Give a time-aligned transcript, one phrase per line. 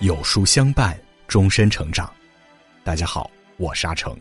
[0.00, 0.96] 有书相伴，
[1.26, 2.08] 终身成长。
[2.84, 4.16] 大家好，我是阿成。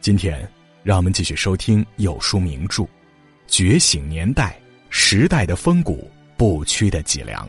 [0.00, 0.48] 今天，
[0.84, 2.84] 让我们继续收听有书名著
[3.48, 4.56] 《觉醒年代：
[4.90, 7.44] 时代的风骨，不屈的脊梁》。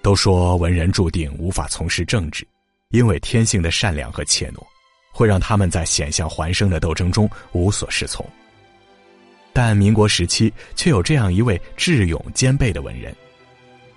[0.00, 2.46] 都说文人注定无法从事政治，
[2.90, 4.64] 因为天性的善良和怯懦，
[5.12, 8.24] 会让他们在险象环生的斗争中无所适从。
[9.52, 13.12] 但民国时期却有这样一位智勇兼备的文人，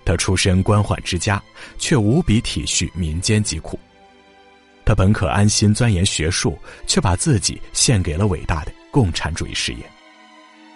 [0.04, 1.42] 他出身官宦之家，
[1.78, 3.78] 却无比体恤民间疾苦。
[4.84, 9.90] 他本可安心钻研学术，却把自己献给了伟大的共产主义事业，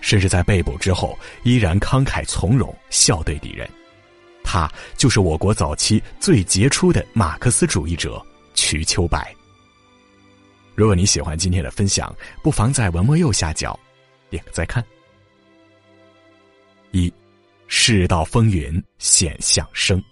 [0.00, 3.68] 甚至在被捕之后依然慷慨从容，笑对敌人。
[4.42, 8.24] 他就是我国早期最杰出的马克思主义者
[8.54, 9.34] 瞿秋白。
[10.74, 12.10] 如果你喜欢今天的分享，
[12.42, 13.78] 不妨在文末右下角。
[14.30, 14.82] 点个再看。
[16.92, 17.12] 一，
[17.70, 20.02] 世道风云显相生。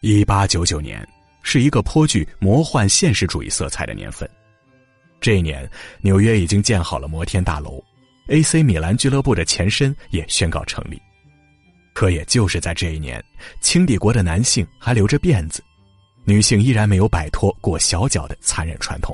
[0.00, 1.06] 一八九九年
[1.42, 4.28] 是一个颇具魔幻现实主义色彩的年份。
[5.20, 5.68] 这一年，
[6.00, 7.82] 纽约已经建好了摩天大楼
[8.28, 10.96] ，AC 米兰俱乐部的前身也宣告成立。
[11.92, 13.22] 可也就是在这一年，
[13.60, 15.60] 清帝国的男性还留着辫子，
[16.24, 19.12] 女性依然没有摆脱裹小脚的残忍传统。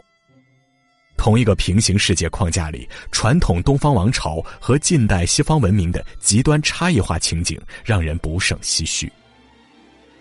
[1.16, 9.10] 同一个平行世界框架里，传统东方王朝和近代西方文明的极端差异化情景，让人不胜唏嘘。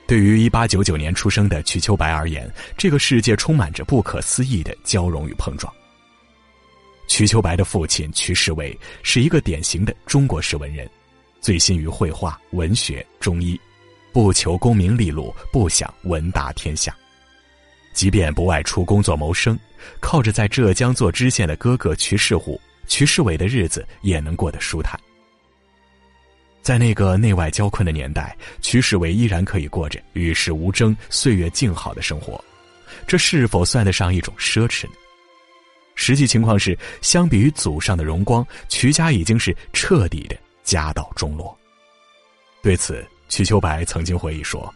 [0.05, 5.73] 对于一八九九年出生的瞿秋白而言，这个世界充满着不可思议的交融与碰撞。
[7.07, 10.89] 瞿秋白的父亲瞿世伟是一个典型的中国式文人，
[11.41, 13.59] 醉心于绘画、文学、中医，
[14.11, 16.95] 不求功名利禄，不想闻达天下。
[17.93, 19.57] 即便不外出工作谋生，
[20.01, 24.99] 靠着在浙江做知县的哥哥瞿世虎、瞿世伟的日子也能过得舒坦。
[26.61, 32.43] 在那个内外交困的年代，瞿世伟依然可以过着与世无争、岁月静好的生活，
[33.05, 34.93] 这是否算得上一种奢侈呢？
[35.95, 41.55] 实际情况是，相比于祖上的荣光，瞿家已经是彻底的家道中落。
[42.61, 44.73] 对此，瞿秋白曾经回忆说。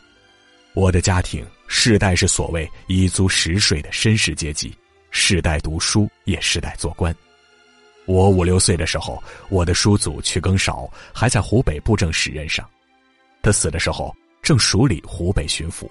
[0.73, 4.73] 我的家庭世代是所谓一足十岁的绅士阶级，
[5.11, 7.13] 世代读书也世代做官。
[8.05, 12.67] 我五六岁的时候，我的叔祖瞿庚韶还在湖北布政使任上，
[13.41, 15.89] 他死的时候正署理湖北巡抚。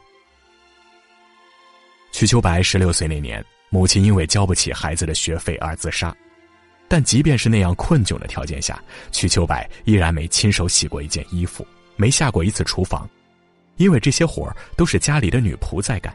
[2.10, 6.16] 瞿秋白十六岁那年，母亲因为交不起孩子的学费而自杀，
[6.88, 8.82] 但即便是那样困窘的条件下，
[9.12, 11.66] 瞿秋白依然没亲手洗过一件衣服，
[11.97, 13.06] 没下过一次厨房。
[13.76, 16.14] 因为这些活儿都是家里的女仆在干，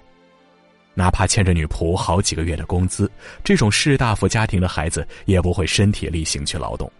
[0.94, 3.09] 哪怕欠着女仆好几个月的工资，
[3.44, 6.91] 这种士大夫家庭的孩子也不会身体力行去劳动。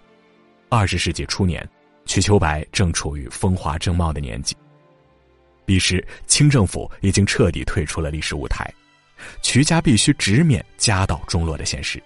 [0.70, 1.68] 二十世纪初年，
[2.06, 4.56] 瞿秋白正处于风华正茂的年纪。
[5.66, 8.72] 彼时，清政府已经彻底退出了历史舞台，
[9.42, 12.02] 瞿家必须直面家道中落的现实。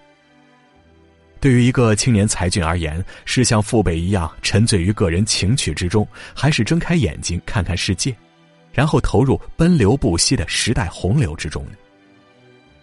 [1.40, 8.16] 对于一个青年才俊而言，是像父辈一样沉醉于个人情趣之中，还是睁开眼睛看看世界？
[8.76, 11.66] 然后投入奔流不息的时代洪流之中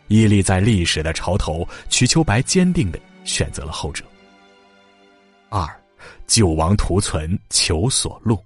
[0.09, 4.05] 屹立在历史的潮头，瞿秋白坚定的选择了后者。
[5.51, 5.69] 二，
[6.27, 8.43] 救亡图存，求索路。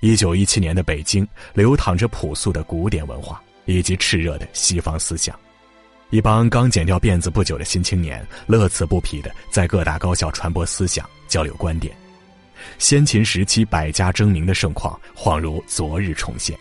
[0.00, 5.38] 一九一七年的北京，流淌着朴素的古典文化以及炽热的西方思想，
[6.10, 11.94] 一帮刚剪掉辫子不久的新青年，乐此不疲的在各大高校传播思想，交流观点。
[12.78, 16.58] 先秦时期百家争鸣的盛况，恍如昨日重现。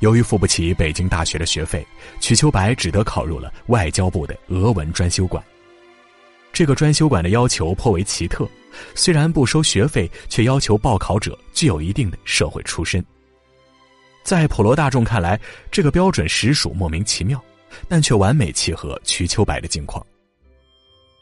[0.00, 1.86] 由于付不起北京大学的学费，
[2.20, 5.42] 瞿秋白只得考入了外交部的俄文专修馆。
[6.52, 8.48] 这个专修馆的要求颇为奇特，
[8.94, 13.04] 虽然不收学费，却要求报考者具有一定的社会出身。
[14.22, 15.40] 在普罗大众看来，
[15.70, 17.42] 这个标准实属莫名其妙，
[17.88, 20.04] 但却完美契合瞿秋白的境况。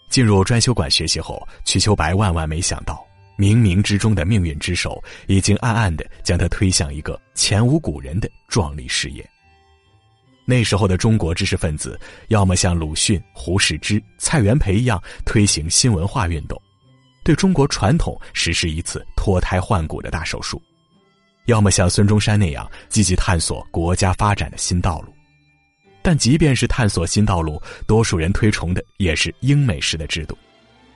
[0.08, 3.04] 进入专修馆学习后，瞿秋白万万没想到。
[3.36, 9.28] 冥冥之中的命运之手，已经暗暗的将他推向一个前无古人的壮丽事业。
[10.46, 11.98] 那时候的中国知识分子，
[12.28, 16.60] 要么像鲁迅、胡适之、蔡元培一样推行新文化运动，
[17.24, 20.58] 对中国传统实施一次脱胎换骨的大手术；
[21.46, 25.12] 要么像孙中山那样积极探索国家发展的新道路。
[26.02, 30.36] 但即便是探索新道路，多数人推崇的也是英美式的制度。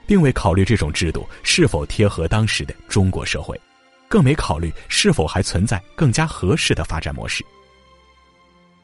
[0.08, 3.60] 并未考虑这种制度是否贴合当时的中国社会，
[4.08, 7.44] 更没考虑是否还存在更加合适的发展模式。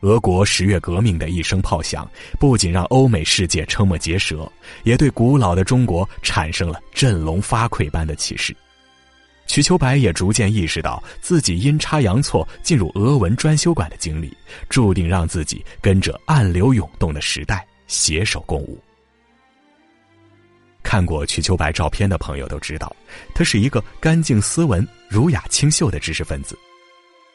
[0.00, 2.06] 俄国十月革命的一声炮响，
[2.38, 4.46] 不仅让欧美世界瞠目结舌，
[4.82, 8.54] 也对古老的中国产生了振聋发聩般的启示。
[9.46, 14.30] 瞿秋白也逐渐意识到自己阴差阳错进入俄文专修馆的经历，
[14.68, 18.78] 注定让自己跟着暗流涌动的时代携手共舞。
[20.84, 22.94] 看过瞿秋白照片的朋友都知道，
[23.34, 26.56] 他是一个干净斯文、儒雅清秀的知识分子，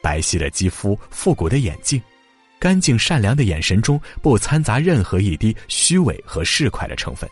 [0.00, 2.00] 白皙的肌肤、复古的眼镜，
[2.58, 7.28] 干净善良的眼神中不掺杂任何一滴虚伪和市侩的成分。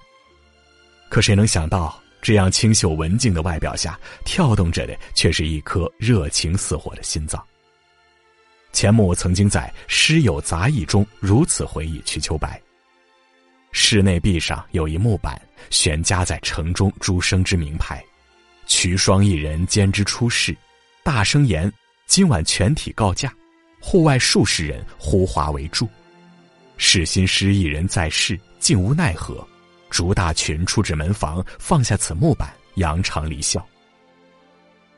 [1.09, 1.99] 可谁能想到？
[2.21, 7.41] 这样清秀文静的外表下，跳动着的却是一颗热情似火的心脏。
[8.73, 12.61] 钱穆曾经在《诗有杂忆》中如此回忆瞿秋白：
[13.81, 15.41] 室内壁上有一木板，
[15.71, 18.05] 悬夹在城中诸生之名牌，
[18.67, 20.55] 瞿双一人兼之出世，
[21.05, 21.73] 大声言
[22.05, 23.33] ：“今晚全体告假。”
[23.81, 25.89] 户外数十人呼华为助，
[26.77, 29.47] 世心师一人在世，竟无奈何。
[29.89, 33.65] 逐大群出至门房，放下此木板，扬长离笑。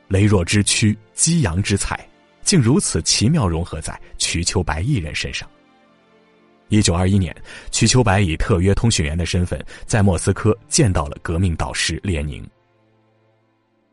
[0.08, 2.02] 羸弱之躯，激扬之才，
[2.42, 5.48] 竟如此奇妙融合在瞿秋白一人身上。
[6.70, 7.34] 一九二一年，
[7.72, 12.48] 瞿秋白以特约通讯员的身份在莫斯科见到了革命导师列宁。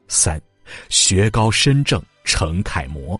[0.07, 0.39] 三，
[0.87, 3.19] 学高深正成楷模。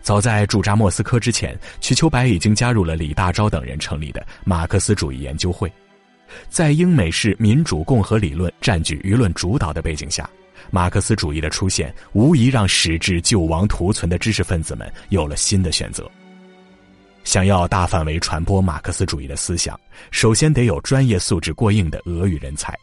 [0.00, 5.70] 早在驻扎莫斯科之前，瞿秋白已经加入了李大钊等人成立的马克思主义研究会。
[6.48, 10.30] 在英美式民主共和理论占据舆论主导的背景下，
[10.70, 16.08] 马克思主义的出现无疑让矢志救亡图存的知识分子们有了新的选择。
[17.28, 19.78] 想要大范围传播马克思主义的思想，
[20.10, 22.74] 首先得有专业素质过硬的俄语人才。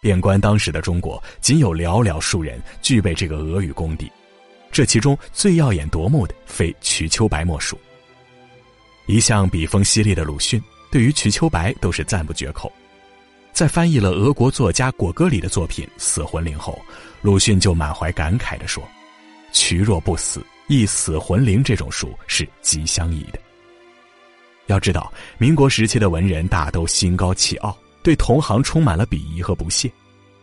[0.00, 4.10] 遍观当时的中国，仅有寥寥数人具备这个俄语功底，
[4.72, 7.78] 这其中最耀眼夺目的非瞿秋白莫属。
[9.06, 10.60] 一向笔锋犀利的鲁迅。
[10.90, 12.72] 对于瞿秋白都是赞不绝口，
[13.52, 16.76] 在翻译了俄国作家果戈里的作品《死魂灵》后，
[17.22, 18.82] 鲁迅就满怀感慨地说
[19.54, 23.38] ：“瞿若不死，亦死魂灵这种书是极相宜的。”
[24.66, 29.90] 要知道，民国时期的文人大都心高气傲，对同行充满了鄙夷和不屑。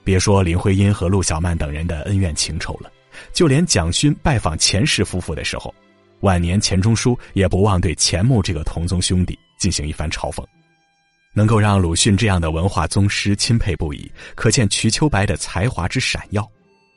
[0.03, 2.91] 别说林徽因和陆小曼等人的恩怨情仇了，
[3.33, 5.73] 就连蒋勋拜访钱氏夫妇的时候，
[6.21, 9.37] 晚年钱钟书也不忘对钱穆这个同宗兄弟。
[9.59, 10.43] 进行一番嘲讽，
[11.33, 16.45] 能够让鲁迅这样的文化宗师钦佩不已，可见瞿秋白的才华之闪耀，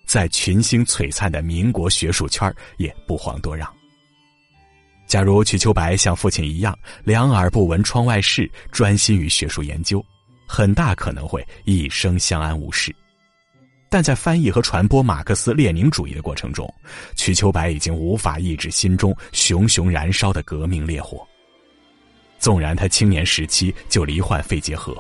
[0.05, 3.76] 在群星璀璨的民国学术圈也不遑多让。
[5.07, 10.05] 假如瞿秋白像父亲一样两耳不闻窗外事，专心于学术研究，
[10.47, 12.95] 很大可能会一生相安无事。
[13.89, 16.69] 但在翻译和传播马克思列宁主义的过程中，
[17.15, 21.25] 瞿秋白已经无法抑制心中熊熊燃烧的革命烈火。
[22.39, 24.93] 纵然他青年时期就罹患肺结核，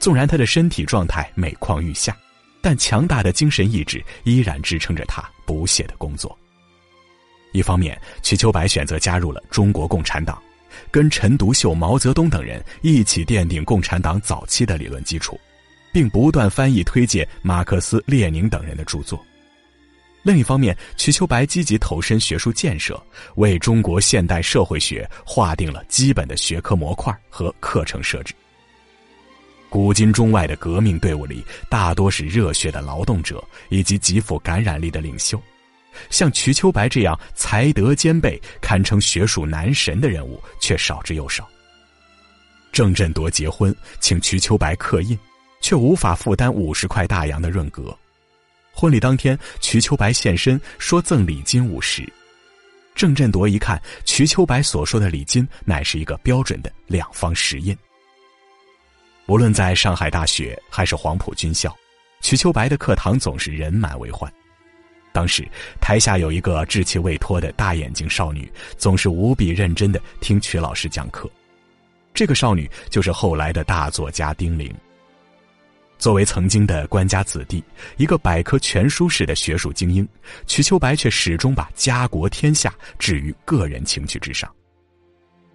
[0.00, 2.14] 纵然他的身体状态每况愈下，
[2.60, 6.36] 但强大的精神意志依然支撑着他不懈的工作。
[7.56, 10.40] 一方面，瞿秋白选择加入了中国共产党，
[10.90, 15.40] 跟陈独秀、毛泽东等人一起奠定共产党早期的理论基础，
[15.90, 19.18] 并不断翻译推荐马克思、列宁等人的著作。
[20.22, 23.02] 另一方面，瞿秋白积极投身学术建设，
[23.36, 28.34] 为中国现代社会学划定了基本的学科模块和课程设置。
[29.70, 35.40] 古今中外的革命队伍里，大多是热血的劳动者以及极富感染力的领袖，
[36.10, 41.48] 像瞿秋白这样才德兼备、堪称学术男神的人物却少之又少。
[42.72, 45.18] 郑振铎结婚请瞿秋白刻印，
[45.60, 47.96] 却无法负担五十块大洋的润格。
[48.72, 52.06] 婚礼当天，瞿秋白现身说赠礼金五十。
[52.94, 57.76] 郑振铎一看，瞿秋白所说的礼金乃是一个标准的两方石印。
[59.26, 61.74] 无论在上海大学还是黄埔军校，
[62.20, 64.32] 瞿秋白的课堂总是人满为患。
[65.16, 65.48] 当时
[65.80, 71.26] 台下有一个稚气未脱的大眼睛少女，总是无比认真的听瞿老师讲课。
[72.12, 74.70] 这个少女就是后来的大作家丁玲。
[75.98, 77.64] 作为曾经的官家子弟，
[77.96, 80.06] 一个百科全书式的学术精英，
[80.46, 84.54] 瞿秋白却始终把家国天下置于个人情趣之上。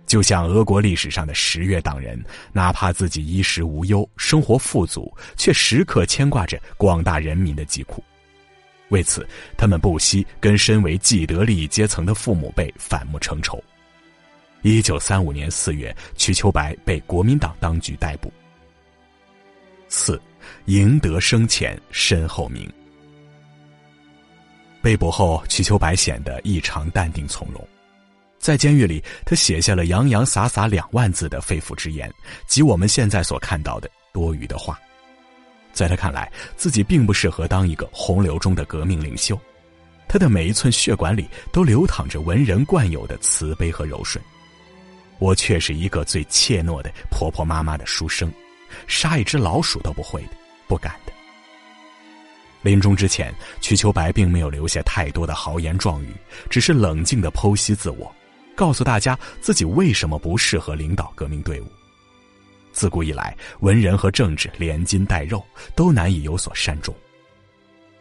[0.08, 2.20] 就像俄国历史上的十月党人，
[2.52, 8.04] 哪怕自己衣食无忧、生活富足，却时刻牵挂着广大人民的疾苦。
[8.92, 13.62] 为此，他们不惜跟身为既得利益阶层的父母辈反目成仇。
[14.62, 18.32] 一九三五年四月，瞿秋白被国民党当局逮捕。
[19.90, 20.22] 四。
[20.66, 22.70] 赢得生前身后名。
[24.82, 27.68] 被捕后，瞿秋白显得异常淡定从容。
[28.40, 32.12] 在监狱里，他写下了洋洋洒洒两万字的肺腑之言，
[32.48, 34.80] 及我们现在所看到的多余的话。
[35.74, 39.40] 在他看来，自己并不适合当一个洪流中的革命领袖。
[40.08, 44.24] 他的每一寸血管里都流淌着文人惯有的慈悲和柔顺。
[45.20, 48.32] 我却是一个最怯懦的婆婆妈妈的书生，
[48.88, 50.30] 杀一只老鼠都不会的，
[50.68, 51.14] 不敢的。
[52.62, 56.14] 临终之前，瞿秋白并没有留下太多的豪言壮语，
[56.50, 58.14] 只是冷静的剖析自我，
[58.56, 61.66] 告诉大家自己为什么不适合领导革命队伍。
[62.72, 66.94] 自古以来，文人和政治连筋带肉，都难以有所善终。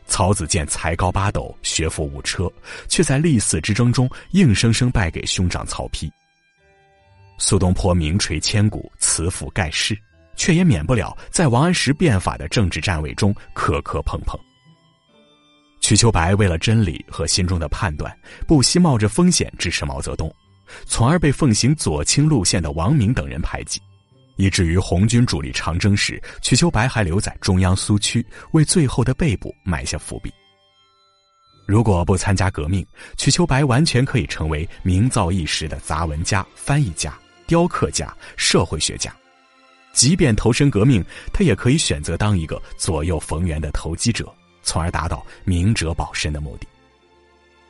[0.07, 2.51] 曹子建才高八斗，学富五车，
[2.89, 6.11] 却在历嗣之争中硬生生败给兄长曹丕。
[7.39, 9.97] 苏东坡名垂千古，辞赋盖世，
[10.37, 14.39] 却也免不了在王安石变法的政治站位中磕磕碰碰。
[15.81, 18.15] 瞿秋白为了真理和心中的判断，
[18.47, 20.31] 不惜冒着风险支持毛泽东，
[20.87, 23.81] 从而被奉行左倾路线的王明等人排挤。
[24.41, 30.33] 以至于红军主力长征时，瞿秋白还留在中央苏区，为最后的被捕埋下伏笔。
[31.67, 32.85] 如果不参加革命，
[33.19, 37.13] 瞿秋白完全可以成为名噪一时的杂文家、翻译家、
[37.47, 39.15] 雕刻家、社会学家。
[39.93, 41.05] 即便投身革命，
[41.35, 44.27] 他也可以选择当一个左右逢源的投机者，
[44.63, 46.67] 从而达到明哲保身的目的。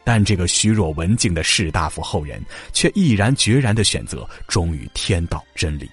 [0.05, 2.41] 但这个虚弱文静的士大夫后人，
[2.73, 5.91] 却毅然决然的选择忠于天道真理。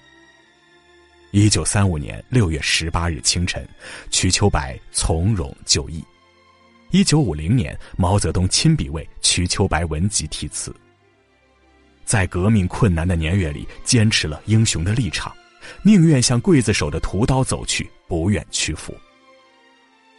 [1.30, 3.66] 一九三五年六月十八日清晨，
[4.10, 6.02] 瞿秋白从容就义。
[6.90, 10.74] 一九五零年，毛泽东亲笔为瞿秋白文集题词。
[12.06, 15.30] 在革命困难的年月里，坚持了英雄的立场，
[15.82, 18.96] 宁愿向刽子手的屠刀走去，不愿屈服。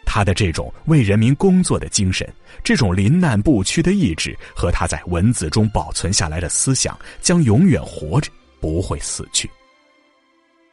[0.06, 2.32] 他的这种为人民工作的精神，
[2.63, 9.50] 这种临难不屈的意志，和他在文字中保存下来的思想，将永远活着，不会死去。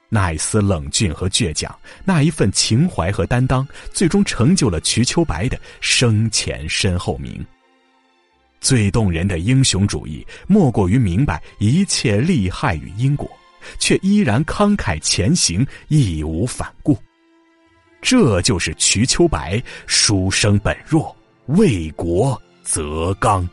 [0.09, 7.45] 那一丝冷峻和倔强，那一份情怀和担当，最终成就了瞿秋白的生前身后名。
[8.61, 13.31] 最动人的英雄主义，莫过于明白一切利害与因果，
[13.79, 16.97] 却依然慷慨前行，义无反顾。
[18.01, 21.15] 这就是瞿秋白书生本弱，
[21.47, 23.49] 为国则刚。